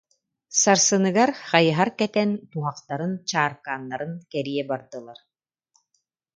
Сарсыныгар 0.61 1.29
хайыһар 1.49 1.89
кэтэн, 1.99 2.31
туһахтарын, 2.51 3.13
чааркааннарын 3.29 4.13
кэрийэ 4.31 4.63
бардылар 4.69 5.19